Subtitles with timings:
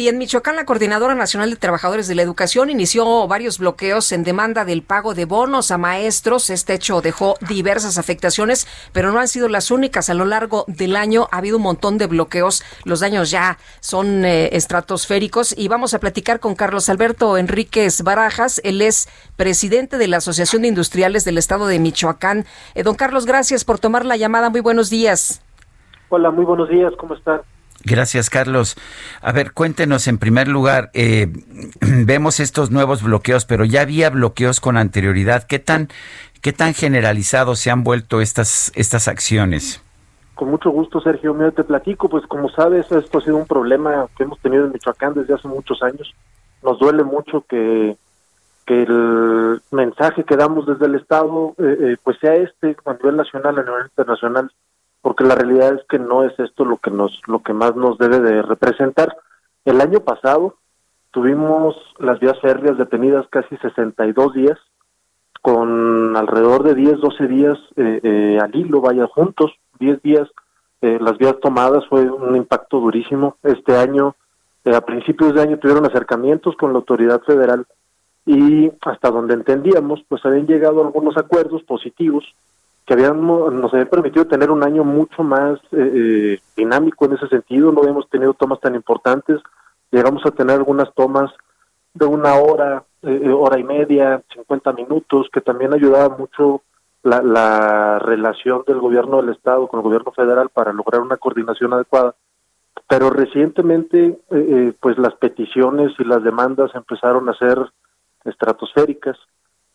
[0.00, 4.22] Y en Michoacán, la Coordinadora Nacional de Trabajadores de la Educación inició varios bloqueos en
[4.22, 6.50] demanda del pago de bonos a maestros.
[6.50, 10.08] Este hecho dejó diversas afectaciones, pero no han sido las únicas.
[10.08, 12.62] A lo largo del año ha habido un montón de bloqueos.
[12.84, 15.52] Los daños ya son eh, estratosféricos.
[15.58, 18.60] Y vamos a platicar con Carlos Alberto Enríquez Barajas.
[18.62, 22.44] Él es presidente de la Asociación de Industriales del Estado de Michoacán.
[22.76, 24.48] Eh, don Carlos, gracias por tomar la llamada.
[24.48, 25.42] Muy buenos días.
[26.08, 26.92] Hola, muy buenos días.
[26.96, 27.40] ¿Cómo están?
[27.84, 28.76] Gracias, Carlos.
[29.20, 31.28] A ver, cuéntenos en primer lugar, eh,
[31.80, 35.44] vemos estos nuevos bloqueos, pero ya había bloqueos con anterioridad.
[35.44, 35.88] ¿Qué tan,
[36.42, 39.82] qué tan generalizados se han vuelto estas, estas acciones?
[40.34, 41.34] Con mucho gusto, Sergio.
[41.34, 44.72] Mira, te platico, pues como sabes, esto ha sido un problema que hemos tenido en
[44.72, 46.14] Michoacán desde hace muchos años.
[46.62, 47.96] Nos duele mucho que,
[48.66, 53.16] que el mensaje que damos desde el Estado, eh, eh, pues sea este a nivel
[53.16, 54.50] nacional, a nivel internacional,
[55.08, 57.96] porque la realidad es que no es esto lo que nos lo que más nos
[57.96, 59.16] debe de representar.
[59.64, 60.56] El año pasado
[61.12, 64.58] tuvimos las vías férreas detenidas casi 62 días
[65.40, 70.28] con alrededor de 10, 12 días eh, eh, al hilo, vaya juntos, 10 días
[70.82, 73.38] eh, las vías tomadas fue un impacto durísimo.
[73.44, 74.14] Este año,
[74.66, 77.66] eh, a principios de año tuvieron acercamientos con la autoridad federal
[78.26, 82.26] y hasta donde entendíamos, pues habían llegado algunos acuerdos positivos
[82.88, 87.28] que habían, nos habían permitido tener un año mucho más eh, eh, dinámico en ese
[87.28, 89.42] sentido, no habíamos tenido tomas tan importantes,
[89.90, 91.30] llegamos a tener algunas tomas
[91.92, 96.62] de una hora, eh, hora y media, 50 minutos, que también ayudaba mucho
[97.02, 101.74] la, la relación del gobierno del Estado con el gobierno federal para lograr una coordinación
[101.74, 102.14] adecuada.
[102.88, 104.18] Pero recientemente,
[104.80, 107.58] pues las peticiones y las demandas empezaron a ser
[108.24, 109.18] estratosféricas.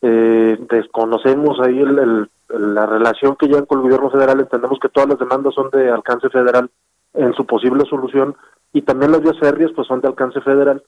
[0.00, 5.18] Desconocemos ahí el la relación que llevan con el gobierno federal, entendemos que todas las
[5.18, 6.70] demandas son de alcance federal
[7.14, 8.36] en su posible solución
[8.72, 10.82] y también las vías férreas pues son de alcance federal.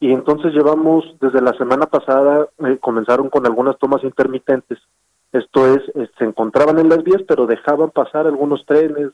[0.00, 4.78] Y entonces llevamos, desde la semana pasada, eh, comenzaron con algunas tomas intermitentes.
[5.32, 9.10] Esto es, eh, se encontraban en las vías, pero dejaban pasar algunos trenes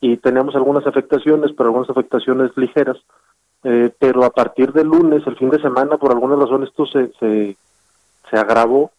[0.00, 2.96] y teníamos algunas afectaciones, pero algunas afectaciones ligeras.
[3.64, 7.10] Eh, pero a partir del lunes, el fin de semana, por alguna razón esto se,
[7.18, 7.56] se,
[8.30, 8.90] se agravó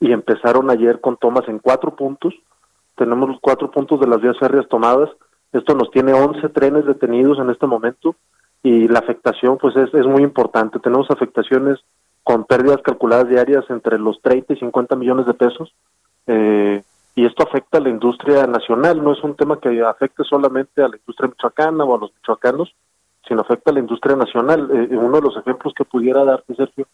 [0.00, 2.34] y empezaron ayer con tomas en cuatro puntos.
[2.96, 5.10] Tenemos los cuatro puntos de las vías férreas tomadas.
[5.52, 8.16] Esto nos tiene 11 trenes detenidos en este momento
[8.62, 10.78] y la afectación pues es, es muy importante.
[10.78, 11.78] Tenemos afectaciones
[12.22, 15.72] con pérdidas calculadas diarias entre los 30 y 50 millones de pesos.
[16.26, 16.82] Eh,
[17.14, 20.88] y esto afecta a la industria nacional, no es un tema que afecte solamente a
[20.88, 22.74] la industria michoacana o a los michoacanos,
[23.26, 24.68] sino afecta a la industria nacional.
[24.72, 26.86] Eh, uno de los ejemplos que pudiera darte, Sergio,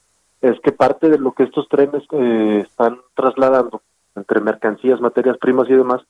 [0.44, 3.80] es que parte de lo que estos trenes eh, están trasladando
[4.14, 6.02] entre mercancías, materias primas y demás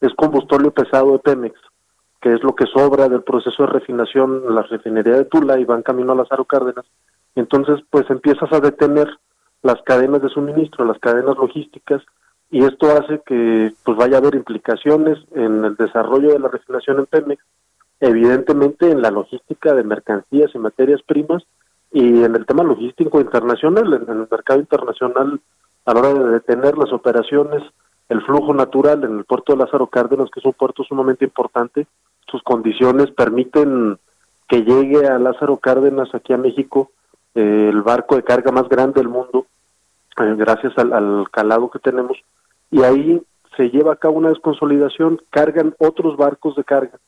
[0.00, 1.58] es combustible pesado de Pemex,
[2.20, 5.64] que es lo que sobra del proceso de refinación en la refinería de Tula y
[5.64, 6.84] van camino a Lázaro Cárdenas.
[7.34, 9.08] Entonces, pues empiezas a detener
[9.62, 12.02] las cadenas de suministro, las cadenas logísticas,
[12.50, 16.98] y esto hace que pues vaya a haber implicaciones en el desarrollo de la refinación
[16.98, 17.42] en Pemex,
[18.00, 21.42] evidentemente en la logística de mercancías y materias primas,
[21.90, 25.40] y en el tema logístico internacional, en, el mercado internacional,
[25.84, 27.62] a la hora de detener las operaciones,
[28.08, 31.86] el flujo natural en el puerto de Lázaro Cárdenas, que es un puerto sumamente importante,
[32.26, 33.98] sus condiciones permiten
[34.48, 36.90] que llegue a Lázaro Cárdenas, aquí a México,
[37.34, 39.46] eh, el barco de carga más grande del mundo,
[40.20, 42.18] eh, gracias al, al calado que tenemos,
[42.70, 43.22] y ahí
[43.56, 46.98] se lleva a cabo una desconsolidación, cargan otros barcos de carga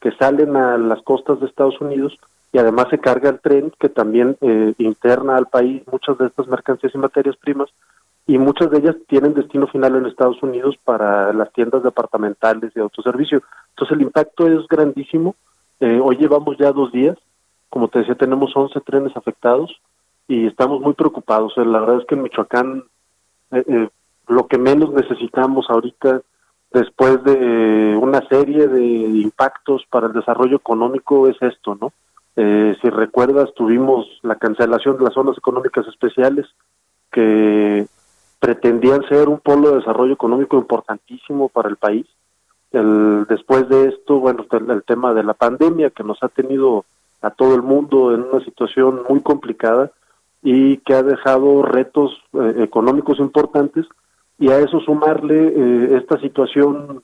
[0.00, 2.18] que salen a las costas de Estados Unidos
[2.52, 6.48] y además se carga el tren que también eh, interna al país muchas de estas
[6.48, 7.68] mercancías y materias primas
[8.26, 12.82] y muchas de ellas tienen destino final en Estados Unidos para las tiendas departamentales de
[12.82, 13.42] autoservicio.
[13.70, 15.34] Entonces el impacto es grandísimo.
[15.80, 17.16] Eh, hoy llevamos ya dos días,
[17.70, 19.80] como te decía, tenemos 11 trenes afectados
[20.26, 21.54] y estamos muy preocupados.
[21.56, 22.84] la verdad es que en Michoacán
[23.50, 23.88] eh,
[24.28, 26.20] lo que menos necesitamos ahorita
[26.70, 31.92] después de una serie de impactos para el desarrollo económico es esto, ¿no?
[32.40, 36.46] Eh, si recuerdas, tuvimos la cancelación de las zonas económicas especiales
[37.10, 37.84] que
[38.38, 42.06] pretendían ser un polo de desarrollo económico importantísimo para el país.
[42.70, 46.84] El, después de esto, bueno, el, tema de la pandemia que nos ha tenido
[47.22, 49.90] a todo el mundo en una situación muy complicada
[50.40, 53.84] y que ha dejado retos eh, económicos importantes.
[54.38, 57.02] Y a eso sumarle eh, esta situación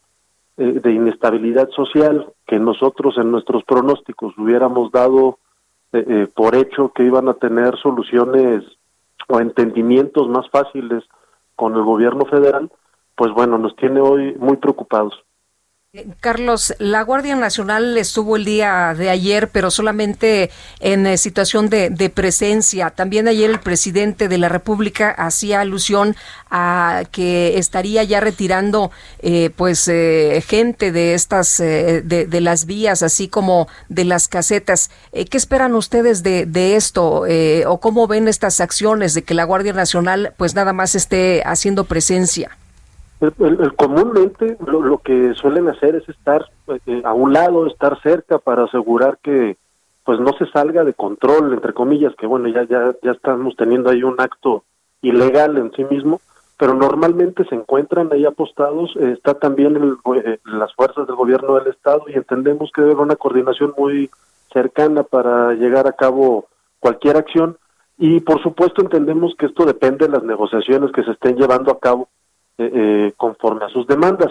[0.56, 5.38] eh, de inestabilidad social que nosotros en nuestros pronósticos hubiéramos dado
[6.34, 8.64] por hecho que iban a tener soluciones
[9.28, 11.04] o entendimientos más fáciles
[11.54, 12.70] con el gobierno federal,
[13.14, 15.14] pues bueno, nos tiene hoy muy preocupados.
[16.18, 20.50] Carlos, la Guardia Nacional estuvo el día de ayer, pero solamente
[20.80, 22.90] en eh, situación de, presencia.
[22.90, 26.16] También ayer el presidente de la República hacía alusión
[26.50, 33.28] a que estaría ya retirando, eh, pues, eh, gente de estas, de, las vías, así
[33.28, 34.90] como de las casetas.
[35.12, 37.24] ¿Qué esperan ustedes de, de esto?
[37.68, 41.84] ¿O cómo ven estas acciones de que la Guardia Nacional, pues, nada más esté haciendo
[41.84, 42.50] presencia?
[43.20, 46.46] El, comúnmente lo, que suelen hacer es estar
[46.86, 49.56] eh, a un lado, estar cerca para asegurar que
[50.04, 53.90] pues no se salga de control, entre comillas, que bueno, ya, ya, ya estamos teniendo
[53.90, 54.64] ahí un acto
[55.00, 56.20] ilegal en sí mismo,
[56.58, 61.54] pero normalmente se encuentran ahí apostados, eh, está también el, eh, las fuerzas del gobierno
[61.54, 64.10] del Estado y entendemos que debe haber una coordinación muy
[64.52, 66.46] cercana para llegar a cabo
[66.80, 67.56] cualquier acción
[67.98, 71.80] y por supuesto entendemos que esto depende de las negociaciones que se estén llevando a
[71.80, 72.08] cabo
[72.58, 74.30] eh, eh, conforme a sus demandas.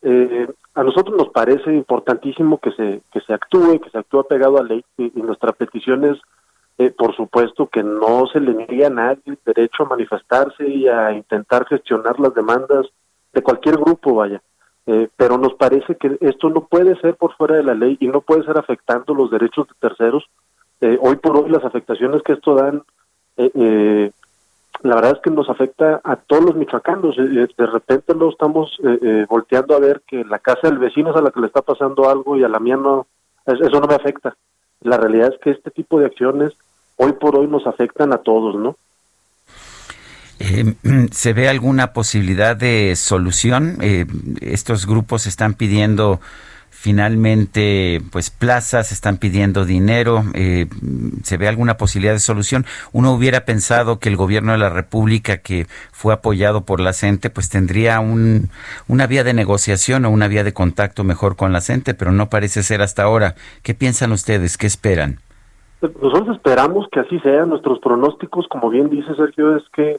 [0.00, 4.58] Eh, a nosotros nos parece importantísimo que se que se actúe, que se actúe pegado
[4.58, 9.20] a ley y, nuestra petición es, por supuesto, que no se le niegue a nadie
[9.26, 12.86] el derecho a manifestarse y a intentar gestionar las demandas
[13.32, 14.40] de cualquier grupo, vaya.
[15.16, 18.20] pero nos parece que esto no puede ser por fuera de la ley y no
[18.20, 20.24] puede ser afectando los derechos de terceros.
[21.00, 22.84] hoy por hoy las afectaciones que esto dan
[23.38, 24.10] eh,
[24.88, 27.16] la verdad es que nos afecta a todos los michoacanos.
[27.18, 31.10] Eh, de repente lo estamos eh, eh, volteando a ver que la casa del vecino
[31.10, 33.06] es a la que le está pasando algo y a la mía no,
[33.46, 34.34] eso no me afecta.
[34.80, 36.54] La realidad es que este tipo de acciones
[36.96, 38.76] hoy por hoy nos afectan a todos, ¿no?
[41.10, 43.78] ¿Se ve alguna posibilidad de solución?
[44.40, 46.20] estos grupos están pidiendo
[46.70, 50.66] finalmente pues plazas están pidiendo dinero eh,
[51.24, 55.38] se ve alguna posibilidad de solución uno hubiera pensado que el gobierno de la república
[55.38, 58.50] que fue apoyado por la CENTE pues tendría un,
[58.86, 62.28] una vía de negociación o una vía de contacto mejor con la CENTE pero no
[62.30, 63.34] parece ser hasta ahora.
[63.62, 65.18] Qué piensan ustedes qué esperan
[65.80, 69.98] nosotros esperamos que así sea nuestros pronósticos como bien dice Sergio es que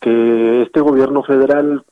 [0.00, 1.84] que este gobierno federal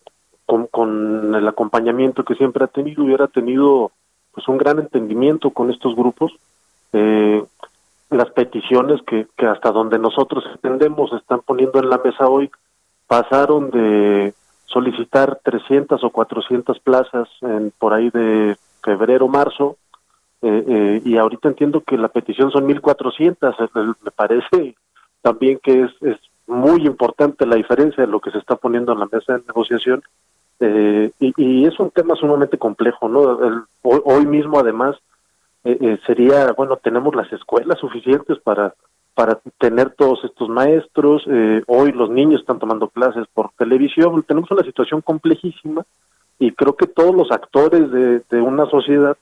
[0.46, 3.90] con, con el acompañamiento que siempre ha tenido hubiera tenido
[4.38, 6.32] pues un gran entendimiento con estos grupos.
[6.93, 7.43] Eh,
[8.11, 12.49] las peticiones que, que hasta donde nosotros entendemos están poniendo en la mesa hoy
[13.08, 14.32] pasaron de
[14.67, 19.76] solicitar 300 o 400 plazas en, por ahí de febrero, marzo,
[20.43, 24.76] eh, eh, y ahorita entiendo que la petición son 1.400, me parece
[25.20, 29.00] también que es, es muy importante la diferencia de lo que se está poniendo en
[29.00, 30.00] la mesa de negociación
[30.60, 33.64] eh, y, es un tema sumamente complejo, ¿no?
[33.82, 34.96] hoy, mismo, además,
[35.64, 38.75] eh, eh, sería, bueno, tenemos las escuelas suficientes para
[39.14, 41.25] para tener todos estos maestros.
[41.66, 44.22] hoy los niños están tomando clases por televisión.
[44.22, 45.84] Tenemos una situación complejísima
[46.38, 49.16] y creo que todos los actores de, una sociedad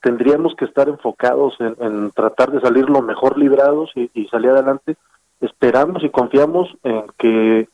[0.00, 4.96] tendríamos que estar enfocados en, tratar de salir lo mejor librados y salir adelante.
[5.42, 7.68] Esperamos y confiamos en que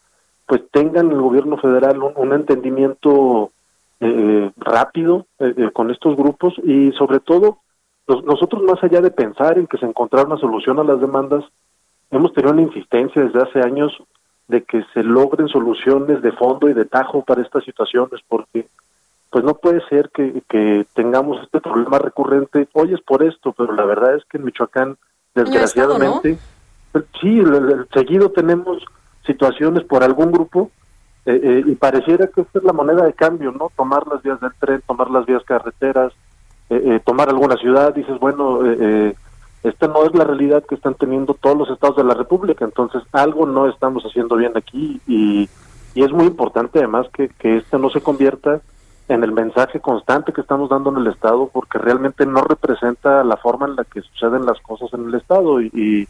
[0.48, 3.52] pues tengan el gobierno federal un, entendimiento
[4.00, 7.58] eh, rápido eh, eh, con estos grupos y sobre todo
[8.24, 11.44] nosotros más allá de pensar en que se encontrara una solución a las demandas
[12.10, 13.92] hemos tenido una insistencia desde hace años
[14.48, 18.66] de que se logren soluciones de fondo y de tajo para estas situaciones porque
[19.28, 22.66] pues no puede ser que, que tengamos este problema recurrente.
[22.72, 24.96] Hoy es por esto pero la verdad es que en Michoacán
[25.34, 26.38] desgraciadamente
[27.20, 27.42] sí
[27.92, 28.82] seguido tenemos
[29.28, 30.72] situaciones por algún grupo
[31.26, 33.70] eh, eh, y pareciera que esta es la moneda de cambio, ¿no?
[33.76, 36.12] Tomar las vías del tren, tomar las vías carreteras,
[36.70, 38.60] eh, tomar alguna ciudad, dices, bueno,
[39.62, 43.02] esta no es la realidad que están teniendo todos los estados de la República, entonces
[43.12, 45.48] algo no estamos haciendo bien aquí y,
[45.94, 48.60] y es muy importante además que, que esto no se convierta
[49.08, 53.36] en el mensaje constante que estamos dando en el Estado, porque realmente no representa la
[53.38, 56.06] forma en la que suceden las cosas en el Estado y,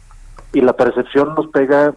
[0.53, 1.93] y la percepción nos pega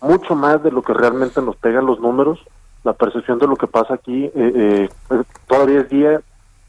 [0.00, 2.40] mucho más de lo que realmente nos pegan los números,
[2.84, 4.24] la percepción de lo que pasa aquí.
[4.24, 6.20] Eh, eh, pues, todavía es día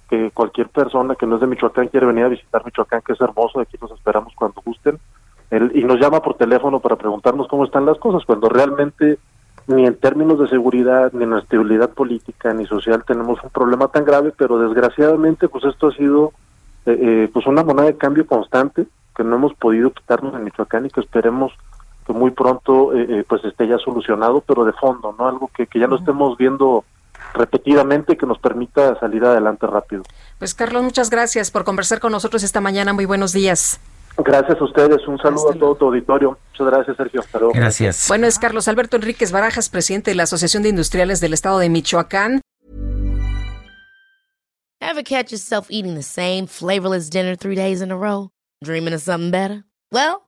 [0.09, 3.21] que cualquier persona que no es de Michoacán quiere venir a visitar Michoacán, que es
[3.21, 4.99] hermoso, aquí nos esperamos cuando gusten,
[5.73, 9.19] y nos llama por teléfono para preguntarnos cómo están las cosas, cuando realmente
[9.67, 14.05] ni en términos de seguridad, ni en estabilidad política, ni social tenemos un problema tan
[14.05, 16.33] grave, pero desgraciadamente pues esto ha sido
[16.85, 18.85] eh, eh, pues una moneda de cambio constante
[19.15, 21.51] que no hemos podido quitarnos en Michoacán y que esperemos
[22.05, 25.79] que muy pronto eh, pues esté ya solucionado, pero de fondo, no algo que, que
[25.79, 26.83] ya lo estemos viendo
[27.33, 30.03] repetidamente que nos permita salir adelante rápido.
[30.39, 32.93] Pues Carlos, muchas gracias por conversar con nosotros esta mañana.
[32.93, 33.79] Muy buenos días.
[34.17, 35.07] Gracias a ustedes.
[35.07, 36.37] Un saludo a todo tu auditorio.
[36.51, 37.21] Muchas gracias, Sergio.
[37.21, 37.53] Hasta luego.
[37.53, 38.05] Gracias.
[38.07, 41.69] Bueno, es Carlos Alberto Enríquez Barajas, presidente de la Asociación de Industriales del Estado de
[41.69, 42.41] Michoacán.
[44.81, 48.29] Ever catch yourself eating the same flavorless dinner three days in a row?
[48.63, 49.63] Dreaming of something better?
[49.91, 50.27] Well,